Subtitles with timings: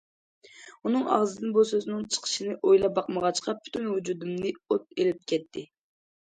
[0.87, 5.67] ئۇنىڭ ئاغزىدىن بۇ سۆزنىڭ چىقىشىنى ئويلاپ باقمىغاچقا، پۈتۈن ۋۇجۇدۇمنى ئوت ئېلىپ كەتتى.